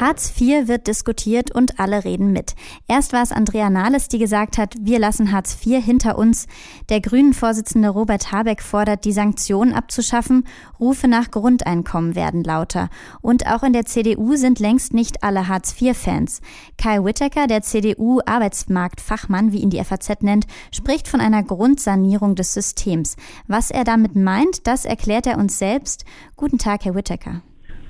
Hartz 0.00 0.32
IV 0.40 0.68
wird 0.68 0.86
diskutiert 0.86 1.54
und 1.54 1.78
alle 1.78 2.04
reden 2.04 2.32
mit. 2.32 2.54
Erst 2.88 3.12
war 3.12 3.22
es 3.22 3.30
Andrea 3.30 3.70
Nahles, 3.70 4.08
die 4.08 4.18
gesagt 4.18 4.58
hat, 4.58 4.74
wir 4.80 4.98
lassen 4.98 5.32
Hartz 5.32 5.56
IV 5.64 5.84
hinter 5.84 6.18
uns. 6.18 6.46
Der 6.88 7.00
Grünen-Vorsitzende 7.00 7.88
Robert 7.88 8.32
Habeck 8.32 8.62
fordert, 8.62 9.04
die 9.04 9.12
Sanktionen 9.12 9.72
abzuschaffen. 9.72 10.44
Rufe 10.80 11.08
nach 11.08 11.30
Grundeinkommen 11.30 12.14
werden 12.14 12.42
lauter. 12.42 12.88
Und 13.20 13.46
auch 13.46 13.62
in 13.62 13.72
der 13.72 13.84
CDU 13.84 14.34
sind 14.36 14.58
längst 14.58 14.94
nicht 14.94 15.22
alle 15.22 15.48
Hartz 15.48 15.80
IV-Fans. 15.80 16.40
Kai 16.78 17.04
Whittaker, 17.04 17.46
der 17.46 17.62
CDU-Arbeitsmarktfachmann, 17.62 19.52
wie 19.52 19.60
ihn 19.60 19.70
die 19.70 19.82
FAZ 19.84 20.22
nennt, 20.22 20.46
spricht 20.72 21.06
von 21.06 21.20
einer 21.20 21.42
Grundsanierung 21.42 22.34
des 22.34 22.54
Systems. 22.54 23.16
Was 23.46 23.70
er 23.70 23.84
damit 23.84 24.16
meint, 24.16 24.66
das 24.66 24.84
erklärt 24.84 25.26
er 25.26 25.38
uns 25.38 25.58
selbst. 25.58 26.04
Guten 26.36 26.58
Tag, 26.58 26.84
Herr 26.84 26.94
Whittaker. 26.94 27.42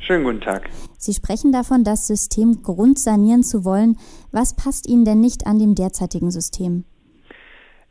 Schönen 0.05 0.25
guten 0.25 0.41
Tag. 0.41 0.69
Sie 0.99 1.13
sprechen 1.13 1.53
davon, 1.53 1.85
das 1.85 2.09
System 2.09 2.65
grundsanieren 2.65 3.45
zu 3.45 3.65
wollen. 3.65 3.97
Was 4.33 4.57
passt 4.57 4.89
Ihnen 4.89 5.05
denn 5.05 5.21
nicht 5.21 5.47
an 5.47 5.61
dem 5.61 5.77
derzeitigen 5.77 6.33
System? 6.33 6.85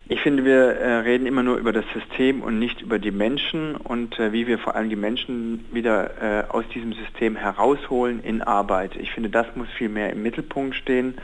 Ich 0.10 0.20
finde, 0.20 0.44
wir 0.44 0.76
äh, 0.76 0.98
reden 0.98 1.26
immer 1.26 1.42
nur 1.42 1.56
über 1.56 1.72
das 1.72 1.86
System 1.94 2.42
und 2.42 2.60
nicht 2.60 2.82
über 2.82 3.00
die 3.00 3.12
Menschen 3.12 3.78
und 3.78 4.20
äh, 4.20 4.34
wie 4.34 4.46
wir 4.46 4.60
vor 4.60 4.76
allem 4.76 4.90
die 4.90 4.98
Menschen 4.98 5.64
wieder 5.72 6.12
äh, 6.22 6.44
aus 6.50 6.66
diesem 6.76 6.92
System 6.92 7.38
herausholen 7.38 8.22
in 8.22 8.42
Arbeit. 8.42 8.98
Ich 8.98 9.12
finde, 9.12 9.30
das 9.30 9.48
muss 9.56 9.70
viel 9.78 9.88
mehr 9.88 10.12
im 10.12 10.22
Mittelpunkt 10.22 10.76
stehen 10.76 11.16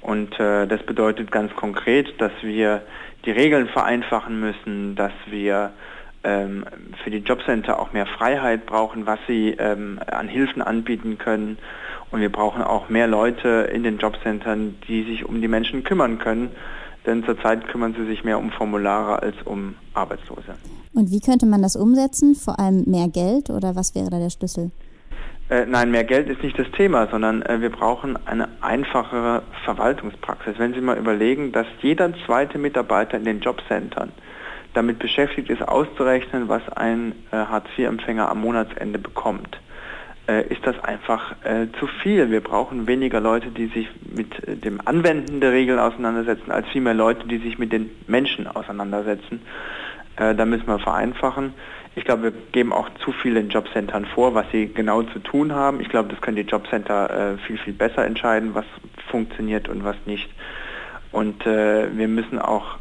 und 0.00 0.38
das 0.38 0.82
bedeutet 0.82 1.32
ganz 1.32 1.54
konkret, 1.56 2.20
dass 2.20 2.32
wir 2.42 2.82
die 3.24 3.30
Regeln 3.30 3.68
vereinfachen 3.68 4.38
müssen, 4.38 4.96
dass 4.96 5.14
wir 5.30 5.72
ähm, 6.24 6.64
für 7.02 7.10
die 7.10 7.18
Jobcenter 7.18 7.78
auch 7.78 7.92
mehr 7.92 8.06
Freiheit 8.06 8.66
brauchen, 8.66 9.06
was 9.06 9.18
sie 9.26 9.50
ähm, 9.58 10.00
an 10.06 10.28
Hilfen 10.28 10.62
anbieten 10.62 11.18
können. 11.18 11.58
Und 12.10 12.20
wir 12.20 12.30
brauchen 12.30 12.62
auch 12.62 12.88
mehr 12.88 13.06
Leute 13.06 13.68
in 13.72 13.82
den 13.82 13.98
Jobcentern, 13.98 14.76
die 14.88 15.04
sich 15.04 15.24
um 15.24 15.40
die 15.40 15.48
Menschen 15.48 15.84
kümmern 15.84 16.18
können. 16.18 16.50
Denn 17.06 17.24
zurzeit 17.24 17.68
kümmern 17.68 17.94
sie 17.94 18.06
sich 18.06 18.24
mehr 18.24 18.38
um 18.38 18.50
Formulare 18.50 19.20
als 19.22 19.36
um 19.44 19.74
Arbeitslose. 19.92 20.54
Und 20.94 21.10
wie 21.10 21.20
könnte 21.20 21.44
man 21.44 21.60
das 21.60 21.76
umsetzen? 21.76 22.34
Vor 22.34 22.58
allem 22.58 22.84
mehr 22.86 23.08
Geld 23.08 23.50
oder 23.50 23.76
was 23.76 23.94
wäre 23.94 24.10
da 24.10 24.18
der 24.18 24.30
Schlüssel? 24.30 24.70
Äh, 25.50 25.66
nein, 25.66 25.90
mehr 25.90 26.04
Geld 26.04 26.30
ist 26.30 26.42
nicht 26.42 26.58
das 26.58 26.70
Thema, 26.70 27.06
sondern 27.10 27.42
äh, 27.42 27.60
wir 27.60 27.70
brauchen 27.70 28.16
eine 28.26 28.48
einfachere 28.62 29.42
Verwaltungspraxis. 29.64 30.54
Wenn 30.56 30.72
Sie 30.72 30.80
mal 30.80 30.96
überlegen, 30.96 31.52
dass 31.52 31.66
jeder 31.82 32.12
zweite 32.24 32.56
Mitarbeiter 32.56 33.18
in 33.18 33.24
den 33.24 33.40
Jobcentern 33.40 34.12
damit 34.74 34.98
beschäftigt 34.98 35.48
ist, 35.48 35.66
auszurechnen, 35.66 36.48
was 36.48 36.68
ein 36.68 37.12
äh, 37.30 37.36
Hartz-IV-Empfänger 37.36 38.28
am 38.28 38.40
Monatsende 38.40 38.98
bekommt, 38.98 39.58
äh, 40.28 40.46
ist 40.48 40.66
das 40.66 40.78
einfach 40.82 41.32
äh, 41.44 41.66
zu 41.78 41.86
viel. 41.86 42.30
Wir 42.30 42.40
brauchen 42.40 42.86
weniger 42.86 43.20
Leute, 43.20 43.48
die 43.48 43.66
sich 43.66 43.88
mit 44.14 44.46
äh, 44.48 44.56
dem 44.56 44.80
Anwenden 44.84 45.40
der 45.40 45.52
Regeln 45.52 45.78
auseinandersetzen, 45.78 46.50
als 46.50 46.66
viel 46.68 46.80
mehr 46.80 46.94
Leute, 46.94 47.26
die 47.26 47.38
sich 47.38 47.58
mit 47.58 47.72
den 47.72 47.90
Menschen 48.06 48.46
auseinandersetzen. 48.46 49.42
Äh, 50.16 50.34
da 50.34 50.44
müssen 50.44 50.66
wir 50.66 50.78
vereinfachen. 50.78 51.54
Ich 51.94 52.04
glaube, 52.04 52.24
wir 52.24 52.32
geben 52.52 52.72
auch 52.72 52.88
zu 53.04 53.12
viel 53.12 53.34
den 53.34 53.50
Jobcentern 53.50 54.06
vor, 54.06 54.34
was 54.34 54.46
sie 54.50 54.66
genau 54.66 55.02
zu 55.02 55.20
tun 55.20 55.52
haben. 55.52 55.80
Ich 55.80 55.88
glaube, 55.88 56.08
das 56.08 56.20
können 56.20 56.36
die 56.36 56.42
Jobcenter 56.42 57.34
äh, 57.34 57.38
viel, 57.46 57.58
viel 57.58 57.72
besser 57.72 58.04
entscheiden, 58.04 58.54
was 58.54 58.64
funktioniert 59.10 59.68
und 59.68 59.84
was 59.84 59.96
nicht. 60.06 60.28
Und 61.12 61.46
wir 61.46 62.08
müssen 62.08 62.40
auch 62.40 62.78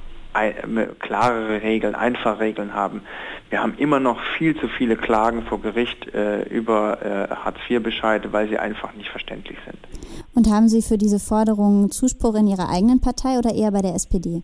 klarere 1.00 1.62
Regeln, 1.62 1.96
einfache 1.96 2.40
Regeln 2.40 2.74
haben. 2.74 3.02
Wir 3.50 3.62
haben 3.62 3.76
immer 3.78 4.00
noch 4.00 4.20
viel 4.38 4.60
zu 4.60 4.68
viele 4.68 4.96
Klagen 4.96 5.44
vor 5.44 5.62
Gericht 5.62 6.14
äh, 6.14 6.44
über 6.50 6.98
äh, 7.02 7.34
Hartz-IV-Bescheide, 7.34 8.34
weil 8.34 8.50
sie 8.50 8.58
einfach 8.58 8.94
nicht 8.94 9.10
verständlich 9.10 9.58
sind. 9.66 9.78
Und 10.36 10.50
haben 10.50 10.68
Sie 10.68 10.82
für 10.82 10.98
diese 10.98 11.20
Forderungen 11.20 11.92
Zuspruch 11.92 12.36
in 12.36 12.48
Ihrer 12.48 12.70
eigenen 12.70 13.00
Partei 13.00 13.38
oder 13.38 13.54
eher 13.54 13.72
bei 13.72 13.82
der 13.82 13.94
SPD? 13.94 14.42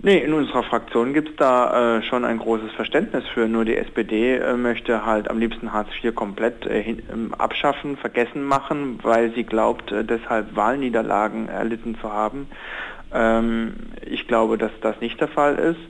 Nee, 0.00 0.18
in 0.18 0.32
unserer 0.32 0.62
Fraktion 0.62 1.12
gibt 1.12 1.30
es 1.30 1.36
da 1.36 1.98
äh, 1.98 2.02
schon 2.02 2.24
ein 2.24 2.38
großes 2.38 2.70
Verständnis 2.72 3.24
für. 3.34 3.48
Nur 3.48 3.64
die 3.64 3.76
SPD 3.76 4.36
äh, 4.36 4.54
möchte 4.54 5.04
halt 5.04 5.28
am 5.28 5.40
liebsten 5.40 5.72
Hartz 5.72 5.88
IV 6.00 6.14
komplett 6.14 6.66
äh, 6.66 6.80
hin, 6.80 7.02
ähm, 7.12 7.34
abschaffen, 7.34 7.96
vergessen 7.96 8.44
machen, 8.44 9.00
weil 9.02 9.34
sie 9.34 9.42
glaubt, 9.42 9.90
äh, 9.90 10.04
deshalb 10.04 10.54
Wahlniederlagen 10.54 11.48
erlitten 11.48 11.96
zu 12.00 12.12
haben. 12.12 12.46
Ähm, 13.12 13.74
ich 14.04 14.26
glaube, 14.28 14.58
dass 14.58 14.72
das 14.80 15.00
nicht 15.00 15.20
der 15.20 15.28
Fall 15.28 15.56
ist. 15.56 15.80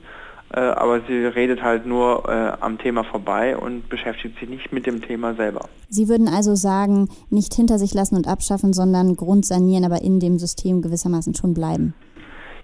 Äh, 0.51 0.61
aber 0.61 1.01
sie 1.07 1.25
redet 1.25 1.61
halt 1.61 1.85
nur 1.85 2.27
äh, 2.27 2.53
am 2.59 2.79
Thema 2.79 3.03
vorbei 3.03 3.55
und 3.55 3.87
beschäftigt 3.87 4.39
sich 4.39 4.49
nicht 4.49 4.73
mit 4.73 4.87
dem 4.87 5.01
Thema 5.01 5.35
selber. 5.35 5.69
Sie 5.89 6.09
würden 6.09 6.27
also 6.27 6.55
sagen, 6.55 7.07
nicht 7.29 7.53
hinter 7.53 7.77
sich 7.77 7.93
lassen 7.93 8.15
und 8.15 8.27
abschaffen, 8.27 8.73
sondern 8.73 9.15
grundsanieren, 9.15 9.85
aber 9.85 10.01
in 10.01 10.19
dem 10.19 10.39
System 10.39 10.81
gewissermaßen 10.81 11.35
schon 11.35 11.53
bleiben. 11.53 11.93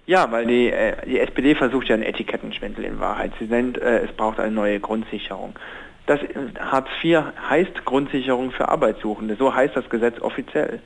Ja, 0.07 0.31
weil 0.31 0.47
die, 0.47 0.71
äh, 0.71 0.95
die 1.05 1.19
SPD 1.19 1.53
versucht 1.55 1.87
ja 1.87 1.95
einen 1.95 2.03
Etikettenschwindel 2.03 2.85
in 2.85 2.99
Wahrheit. 2.99 3.33
Sie 3.39 3.45
nennt, 3.45 3.77
äh, 3.77 4.03
es 4.03 4.11
braucht 4.11 4.39
eine 4.39 4.51
neue 4.51 4.79
Grundsicherung. 4.79 5.53
Das 6.05 6.19
Hartz 6.59 6.87
IV 7.03 7.19
heißt 7.49 7.83
Grundsicherung 7.85 8.51
für 8.51 8.69
Arbeitssuchende, 8.69 9.35
so 9.37 9.53
heißt 9.53 9.75
das 9.75 9.89
Gesetz 9.89 10.21
offiziell. 10.21 10.79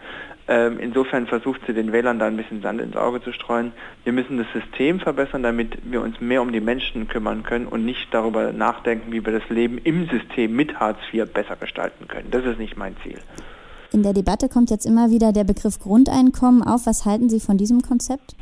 Ähm, 0.48 0.80
insofern 0.80 1.28
versucht 1.28 1.62
sie 1.68 1.74
den 1.74 1.92
Wählern 1.92 2.18
da 2.18 2.26
ein 2.26 2.38
bisschen 2.38 2.62
Sand 2.62 2.82
ins 2.82 2.96
Auge 2.96 3.22
zu 3.22 3.32
streuen. 3.32 3.72
Wir 4.04 4.14
müssen 4.14 4.38
das 4.38 4.48
System 4.52 5.00
verbessern, 5.00 5.44
damit 5.44 5.78
wir 5.84 6.02
uns 6.02 6.20
mehr 6.22 6.42
um 6.42 6.52
die 6.52 6.62
Menschen 6.62 7.08
kümmern 7.08 7.44
können 7.44 7.68
und 7.68 7.86
nicht 7.86 8.08
darüber 8.12 8.52
nachdenken, 8.52 9.12
wie 9.12 9.24
wir 9.24 9.34
das 9.34 9.48
Leben 9.50 9.78
im 9.78 10.08
System 10.10 10.56
mit 10.56 10.80
Hartz 10.80 10.98
IV 11.14 11.32
besser 11.32 11.56
gestalten 11.56 12.08
können. 12.08 12.32
Das 12.32 12.46
ist 12.46 12.58
nicht 12.58 12.78
mein 12.78 12.96
Ziel. 13.04 13.20
In 13.92 14.02
der 14.02 14.14
Debatte 14.14 14.50
kommt 14.50 14.72
jetzt 14.72 14.86
immer 14.86 15.12
wieder 15.12 15.34
der 15.34 15.44
Begriff 15.44 15.80
Grundeinkommen 15.80 16.64
auf. 16.64 16.86
Was 16.86 17.06
halten 17.06 17.30
Sie 17.30 17.40
von 17.40 17.58
diesem 17.58 17.82
Konzept? 17.82 18.36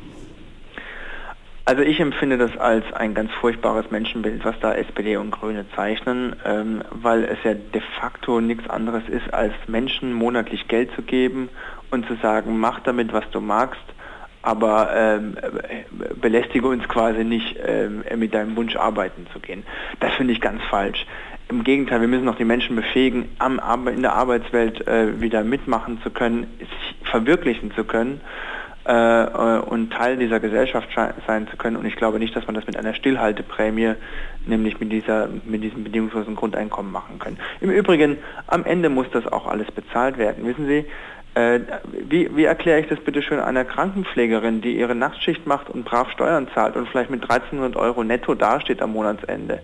Also 1.68 1.82
ich 1.82 2.00
empfinde 2.00 2.38
das 2.38 2.56
als 2.56 2.86
ein 2.94 3.14
ganz 3.14 3.30
furchtbares 3.42 3.92
Menschenbild, 3.92 4.46
was 4.46 4.58
da 4.62 4.74
SPD 4.74 5.18
und 5.18 5.32
Grüne 5.32 5.66
zeichnen, 5.76 6.34
ähm, 6.46 6.82
weil 6.92 7.26
es 7.26 7.40
ja 7.44 7.56
de 7.56 7.82
facto 8.00 8.40
nichts 8.40 8.70
anderes 8.70 9.04
ist, 9.10 9.34
als 9.34 9.52
Menschen 9.68 10.14
monatlich 10.14 10.70
Geld 10.70 10.92
zu 10.96 11.02
geben 11.02 11.50
und 11.92 12.08
zu 12.08 12.16
sagen, 12.22 12.58
mach 12.58 12.80
damit, 12.80 13.12
was 13.12 13.30
du 13.32 13.42
magst, 13.42 13.82
aber 14.44 14.92
ähm, 14.96 15.36
belästige 16.22 16.70
uns 16.70 16.88
quasi 16.88 17.26
nicht, 17.26 17.58
ähm, 17.62 18.02
mit 18.16 18.34
deinem 18.34 18.56
Wunsch 18.56 18.78
arbeiten 18.78 19.28
zu 19.34 19.42
gehen. 19.42 19.64
Das 20.00 20.14
finde 20.14 20.32
ich 20.32 20.40
ganz 20.40 20.64
falsch. 20.70 21.06
Im 21.50 21.66
Gegenteil, 21.66 22.00
wir 22.00 22.08
müssen 22.08 22.30
auch 22.30 22.38
die 22.38 22.46
Menschen 22.46 22.78
befähigen, 22.78 23.28
am, 23.40 23.60
in 23.90 24.04
der 24.04 24.14
Arbeitswelt 24.14 24.88
äh, 24.88 25.20
wieder 25.20 25.44
mitmachen 25.44 26.00
zu 26.02 26.12
können, 26.12 26.48
sich 26.60 27.10
verwirklichen 27.10 27.74
zu 27.74 27.84
können 27.84 28.22
und 28.88 29.92
Teil 29.92 30.16
dieser 30.18 30.40
Gesellschaft 30.40 30.88
sein 31.28 31.48
zu 31.50 31.58
können. 31.58 31.76
Und 31.76 31.86
ich 31.86 31.96
glaube 31.96 32.20
nicht, 32.20 32.36
dass 32.36 32.46
man 32.46 32.56
das 32.56 32.66
mit 32.68 32.78
einer 32.78 32.94
Stillhalteprämie, 32.94 33.96
nämlich 34.46 34.80
mit, 34.80 34.92
dieser, 34.92 35.28
mit 35.46 35.62
diesem 35.62 35.84
bedingungslosen 35.84 36.36
Grundeinkommen 36.36 36.92
machen 36.92 37.20
kann. 37.20 37.38
Im 37.60 37.70
Übrigen, 37.70 38.18
am 38.48 38.64
Ende 38.64 38.90
muss 38.90 39.08
das 39.12 39.28
auch 39.28 39.46
alles 39.46 39.70
bezahlt 39.72 40.18
werden. 40.18 40.46
Wissen 40.46 40.68
Sie, 40.68 40.86
äh, 41.38 41.60
wie, 42.10 42.36
wie 42.36 42.46
erkläre 42.46 42.80
ich 42.80 42.88
das 42.88 43.00
bitte 43.00 43.22
schön 43.22 43.40
einer 43.40 43.64
Krankenpflegerin, 43.64 44.62
die 44.62 44.78
ihre 44.78 44.96
Nachtschicht 44.96 45.46
macht 45.46 45.70
und 45.70 45.86
brav 45.86 46.10
Steuern 46.10 46.48
zahlt 46.56 46.76
und 46.76 46.88
vielleicht 46.88 47.12
mit 47.12 47.22
1300 47.22 47.76
Euro 47.76 48.04
netto 48.04 48.34
dasteht 48.34 48.82
am 48.82 48.94
Monatsende? 48.94 49.60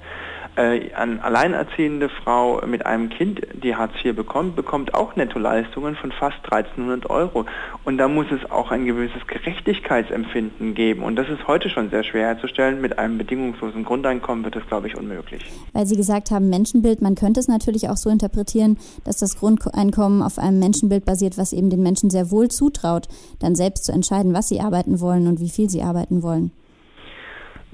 Äh, 0.56 0.94
eine 0.94 1.24
alleinerziehende 1.24 2.09
Frau 2.09 2.62
mit 2.68 2.86
einem 2.86 3.09
Kind, 3.09 3.41
die 3.53 3.75
Hartz 3.75 3.94
IV 4.03 4.16
bekommt, 4.16 4.56
bekommt 4.56 4.94
auch 4.94 5.16
Nettoleistungen 5.16 5.96
von 5.96 6.12
fast 6.12 6.38
1300 6.44 7.09
Euro. 7.09 7.46
Und 7.86 7.97
da 7.97 8.08
muss 8.08 8.28
es 8.31 8.50
auch 8.52 8.69
ein 8.69 8.86
gewisses 8.86 9.25
Gerechtigkeitsempfinden 9.25 10.75
geben. 10.75 11.02
Und 11.02 11.16
das 11.16 11.28
ist 11.30 11.47
heute 11.47 11.69
schon 11.69 11.90
sehr 11.90 12.03
schwer 12.03 12.28
herzustellen. 12.28 12.81
Mit 12.81 13.00
einem 13.00 13.18
bedingungslosen 13.18 13.84
Grundeinkommen 13.84 14.44
wird 14.44 14.56
das, 14.56 14.68
glaube 14.68 14.88
ich, 14.88 14.96
unmöglich. 14.96 15.44
Weil 15.74 15.88
Sie 15.88 15.96
gesagt 15.96 16.30
haben, 16.30 16.50
Menschenbild, 16.50 17.02
man 17.02 17.16
könnte 17.16 17.40
es 17.40 17.47
natürlich 17.47 17.90
auch 17.90 17.97
so 17.97 18.12
interpretieren, 18.12 18.78
dass 19.05 19.17
das 19.17 19.38
Grundeinkommen 19.40 20.22
auf 20.22 20.38
einem 20.38 20.59
Menschenbild 20.59 21.03
basiert, 21.03 21.40
was 21.40 21.53
eben 21.53 21.72
den 21.72 21.82
Menschen 21.82 22.11
sehr 22.11 22.29
wohl 22.29 22.50
zutraut, 22.50 23.08
dann 23.40 23.55
selbst 23.55 23.85
zu 23.85 23.91
entscheiden, 23.91 24.35
was 24.35 24.50
sie 24.50 24.61
arbeiten 24.61 25.00
wollen 25.00 25.26
und 25.28 25.40
wie 25.40 25.50
viel 25.50 25.70
sie 25.70 25.82
arbeiten 25.82 26.22
wollen. 26.22 26.52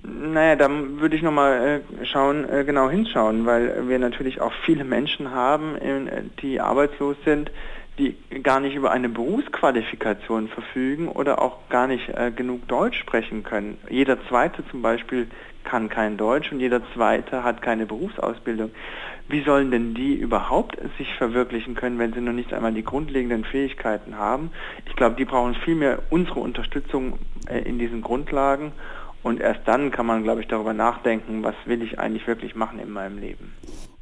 Naja, 0.04 0.56
da 0.56 0.70
würde 0.70 1.16
ich 1.16 1.22
nochmal 1.22 1.82
äh, 2.02 2.06
schauen, 2.06 2.48
äh, 2.48 2.64
genau 2.64 2.90
hinschauen, 2.90 3.46
weil 3.46 3.88
wir 3.90 4.00
natürlich 4.00 4.40
auch 4.40 4.54
viele 4.66 4.84
Menschen 4.84 5.32
haben, 5.32 5.76
äh, 5.76 6.24
die 6.42 6.62
arbeitslos 6.62 7.18
sind, 7.26 7.52
die 7.98 8.16
gar 8.44 8.62
nicht 8.62 8.76
über 8.76 8.92
eine 8.92 9.10
Berufsqualifikation 9.10 10.48
verfügen 10.48 11.10
oder 11.10 11.42
auch 11.42 11.68
gar 11.68 11.86
nicht 11.86 12.10
genug 12.38 12.66
Deutsch 12.70 12.98
sprechen 12.98 13.44
können. 13.44 13.78
Jeder 13.90 14.18
Zweite 14.30 14.66
zum 14.72 14.82
Beispiel 14.82 15.28
kann 15.66 15.90
kein 15.90 16.16
Deutsch 16.16 16.50
und 16.50 16.62
jeder 16.62 16.82
Zweite 16.94 17.44
hat 17.44 17.62
keine 17.62 17.86
Berufsausbildung. 17.86 18.72
Wie 19.28 19.44
sollen 19.44 19.70
denn 19.70 19.96
die 19.96 20.14
überhaupt 20.14 20.78
sich 20.98 21.14
verwirklichen 21.16 21.76
können, 21.76 22.00
wenn 22.00 22.14
sie 22.14 22.22
noch 22.22 22.32
nicht 22.32 22.54
einmal 22.54 22.72
die 22.72 22.86
grundlegenden 22.86 23.44
Fähigkeiten 23.44 24.18
haben? 24.18 24.52
Ich 24.86 24.96
glaube, 24.96 25.18
die 25.18 25.26
brauchen 25.26 25.56
vielmehr 25.56 26.00
unsere 26.10 26.40
Unterstützung 26.40 27.20
in 27.66 27.80
diesen 27.80 28.02
Grundlagen 28.02 28.72
und 29.24 29.40
erst 29.40 29.62
dann 29.66 29.92
kann 29.92 30.06
man, 30.06 30.24
glaube 30.24 30.42
ich, 30.42 30.48
darüber 30.48 30.74
nachdenken, 30.74 31.44
was 31.44 31.56
will 31.66 31.82
ich 31.82 32.00
eigentlich 32.00 32.28
wirklich 32.28 32.56
machen 32.56 32.80
in 32.80 32.90
meinem 32.90 33.18
Leben. 33.18 33.54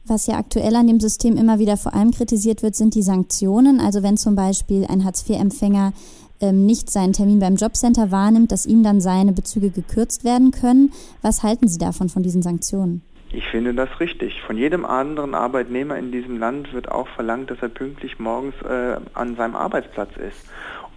Was 0.06 0.28
ja 0.28 0.38
aktuell 0.38 0.76
an 0.76 0.88
dem 0.88 1.00
System 1.00 1.36
immer 1.36 1.60
wieder 1.60 1.76
vor 1.76 1.94
allem 1.94 2.12
kritisiert 2.12 2.64
wird, 2.64 2.76
sind 2.76 2.96
die 2.96 3.02
Sanktionen. 3.02 3.82
Also 3.82 4.04
wenn 4.04 4.16
zum 4.16 4.36
Beispiel 4.36 4.86
ein 4.90 5.04
Hartz-IV-Empfänger 5.04 5.92
ähm, 6.40 6.66
nicht 6.66 6.90
seinen 6.90 7.14
Termin 7.14 7.40
beim 7.40 7.56
Jobcenter 7.56 8.12
wahrnimmt, 8.12 8.52
dass 8.52 8.66
ihm 8.66 8.84
dann 8.84 9.02
seine 9.02 9.34
Bezüge 9.34 9.70
gekürzt 9.70 10.24
werden 10.24 10.52
können. 10.52 10.94
Was 11.22 11.44
halten 11.44 11.68
Sie 11.68 11.80
davon, 11.80 12.10
von 12.10 12.24
diesen 12.24 12.42
Sanktionen? 12.42 13.02
Ich 13.32 13.46
finde 13.48 13.74
das 13.74 14.00
richtig. 14.00 14.42
Von 14.46 14.58
jedem 14.58 14.86
anderen 14.86 15.36
Arbeitnehmer 15.36 15.98
in 15.98 16.12
diesem 16.12 16.40
Land 16.40 16.74
wird 16.74 16.90
auch 16.90 17.08
verlangt, 17.10 17.52
dass 17.52 17.62
er 17.62 17.70
pünktlich 17.70 18.20
morgens 18.20 18.56
äh, 18.62 18.98
an 19.14 19.36
seinem 19.36 19.56
Arbeitsplatz 19.56 20.12
ist. 20.16 20.48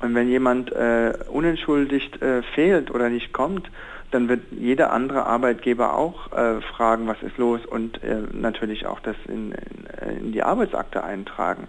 Und 0.00 0.14
wenn 0.14 0.28
jemand 0.28 0.70
äh, 0.72 1.12
unentschuldigt 1.30 2.22
äh, 2.22 2.42
fehlt 2.54 2.90
oder 2.90 3.10
nicht 3.10 3.32
kommt, 3.32 3.68
dann 4.10 4.28
wird 4.28 4.42
jeder 4.50 4.92
andere 4.92 5.26
Arbeitgeber 5.26 5.96
auch 5.96 6.32
äh, 6.32 6.60
fragen, 6.60 7.06
was 7.06 7.22
ist 7.22 7.38
los 7.38 7.64
und 7.66 8.02
äh, 8.02 8.22
natürlich 8.32 8.86
auch 8.86 9.00
das 9.00 9.16
in, 9.28 9.52
in, 9.52 10.16
in, 10.16 10.32
die 10.32 10.42
Arbeitsakte 10.42 11.04
eintragen. 11.04 11.68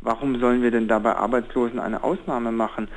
Warum 0.00 0.38
sollen 0.38 0.62
wir 0.62 0.70
denn 0.70 0.88
da 0.88 0.98
bei 0.98 1.14
Arbeitslosen 1.14 1.78
eine 1.78 2.02
Ausnahme 2.04 2.52
machen? 2.52 2.88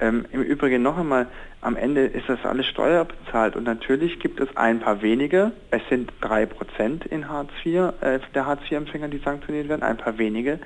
Ähm, 0.00 0.26
Im 0.30 0.42
Übrigen 0.42 0.82
noch 0.82 0.98
einmal, 0.98 1.26
am 1.62 1.76
Ende 1.76 2.04
ist 2.04 2.28
das 2.28 2.44
alles 2.44 2.66
steuerbezahlt 2.66 3.56
und 3.56 3.64
natürlich 3.64 4.20
gibt 4.20 4.40
es 4.40 4.56
ein 4.56 4.80
paar 4.80 5.02
wenige, 5.02 5.52
es 5.70 5.82
sind 5.88 6.12
drei 6.20 6.46
Prozent 6.46 7.06
in 7.06 7.28
Hartz 7.28 7.50
IV, 7.64 7.92
äh, 8.00 8.20
der 8.34 8.46
Hartz-IV-Empfänger, 8.46 9.08
die 9.08 9.18
sanktioniert 9.18 9.68
werden, 9.68 9.82
ein 9.82 9.96
paar 9.96 10.18
wenige, 10.18 10.60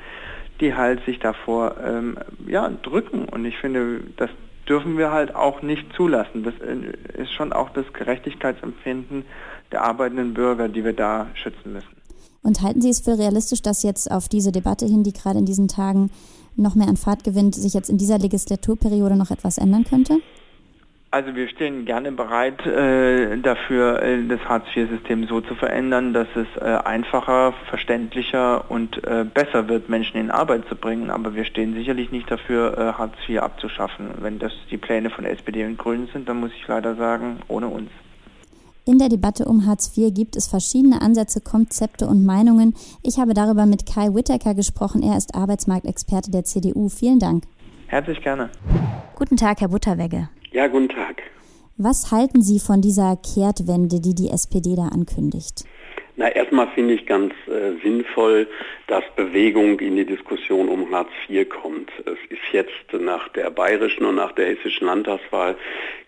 die 0.60 0.74
halt 0.74 1.04
sich 1.04 1.18
davor 1.20 1.76
ähm, 1.82 2.18
ja, 2.46 2.68
drücken 2.82 3.26
und 3.26 3.44
ich 3.44 3.56
finde, 3.58 4.00
das 4.16 4.30
dürfen 4.68 4.98
wir 4.98 5.10
halt 5.10 5.34
auch 5.34 5.62
nicht 5.62 5.84
zulassen. 5.96 6.42
Das 6.42 6.54
äh, 6.60 7.20
ist 7.20 7.32
schon 7.32 7.52
auch 7.52 7.70
das 7.70 7.84
Gerechtigkeitsempfinden 7.92 9.24
der 9.72 9.82
arbeitenden 9.82 10.34
Bürger, 10.34 10.68
die 10.68 10.84
wir 10.84 10.92
da 10.92 11.28
schützen 11.34 11.72
müssen. 11.72 12.00
Und 12.42 12.62
halten 12.62 12.80
Sie 12.80 12.88
es 12.88 13.00
für 13.00 13.18
realistisch, 13.18 13.62
dass 13.62 13.82
jetzt 13.82 14.10
auf 14.10 14.28
diese 14.28 14.50
Debatte 14.50 14.86
hin, 14.86 15.02
die 15.02 15.12
gerade 15.12 15.38
in 15.38 15.44
diesen 15.44 15.68
Tagen 15.68 16.10
noch 16.56 16.74
mehr 16.74 16.88
an 16.88 16.96
Fahrt 16.96 17.24
gewinnt, 17.24 17.54
sich 17.54 17.74
jetzt 17.74 17.90
in 17.90 17.98
dieser 17.98 18.18
Legislaturperiode 18.18 19.16
noch 19.16 19.30
etwas 19.30 19.58
ändern 19.58 19.84
könnte? 19.84 20.18
Also 21.12 21.34
wir 21.34 21.48
stehen 21.48 21.86
gerne 21.86 22.12
bereit 22.12 22.64
äh, 22.64 23.36
dafür, 23.38 24.00
äh, 24.00 24.24
das 24.28 24.38
Hartz-IV-System 24.44 25.26
so 25.26 25.40
zu 25.40 25.56
verändern, 25.56 26.12
dass 26.12 26.28
es 26.36 26.46
äh, 26.62 26.64
einfacher, 26.84 27.52
verständlicher 27.68 28.70
und 28.70 29.02
äh, 29.02 29.24
besser 29.24 29.68
wird, 29.68 29.88
Menschen 29.88 30.20
in 30.20 30.30
Arbeit 30.30 30.68
zu 30.68 30.76
bringen. 30.76 31.10
Aber 31.10 31.34
wir 31.34 31.44
stehen 31.44 31.74
sicherlich 31.74 32.12
nicht 32.12 32.30
dafür, 32.30 32.78
äh, 32.78 32.92
Hartz 32.92 33.14
IV 33.28 33.40
abzuschaffen. 33.40 34.06
Wenn 34.20 34.38
das 34.38 34.52
die 34.70 34.76
Pläne 34.76 35.10
von 35.10 35.24
SPD 35.24 35.66
und 35.66 35.78
Grünen 35.78 36.08
sind, 36.12 36.28
dann 36.28 36.38
muss 36.38 36.52
ich 36.52 36.68
leider 36.68 36.94
sagen, 36.94 37.40
ohne 37.48 37.66
uns. 37.66 37.90
In 38.84 38.98
der 38.98 39.08
Debatte 39.08 39.46
um 39.46 39.66
Hartz 39.66 39.96
IV 39.98 40.14
gibt 40.14 40.36
es 40.36 40.46
verschiedene 40.46 41.02
Ansätze, 41.02 41.40
Konzepte 41.40 42.06
und 42.06 42.24
Meinungen. 42.24 42.76
Ich 43.02 43.18
habe 43.18 43.34
darüber 43.34 43.66
mit 43.66 43.84
Kai 43.84 44.14
Whittaker 44.14 44.54
gesprochen. 44.54 45.02
Er 45.02 45.16
ist 45.16 45.34
Arbeitsmarktexperte 45.34 46.30
der 46.30 46.44
CDU. 46.44 46.88
Vielen 46.88 47.18
Dank. 47.18 47.44
Herzlich 47.88 48.22
gerne. 48.22 48.50
Guten 49.16 49.36
Tag, 49.36 49.60
Herr 49.60 49.68
Butterwegge. 49.68 50.28
Ja, 50.52 50.66
guten 50.66 50.88
Tag. 50.88 51.22
Was 51.76 52.10
halten 52.10 52.42
Sie 52.42 52.58
von 52.58 52.80
dieser 52.80 53.16
Kehrtwende, 53.16 54.00
die 54.00 54.16
die 54.16 54.30
SPD 54.30 54.74
da 54.74 54.88
ankündigt? 54.88 55.64
Na, 56.20 56.28
erstmal 56.28 56.68
finde 56.74 56.92
ich 56.92 57.06
ganz 57.06 57.32
äh, 57.46 57.82
sinnvoll, 57.82 58.46
dass 58.88 59.02
Bewegung 59.16 59.80
in 59.80 59.96
die 59.96 60.04
Diskussion 60.04 60.68
um 60.68 60.94
Hartz 60.94 61.08
IV 61.30 61.48
kommt. 61.48 61.90
Es 62.04 62.18
ist 62.28 62.42
jetzt 62.52 62.92
nach 62.92 63.28
der 63.28 63.48
bayerischen 63.48 64.04
und 64.04 64.16
nach 64.16 64.32
der 64.32 64.48
hessischen 64.48 64.86
Landtagswahl 64.86 65.56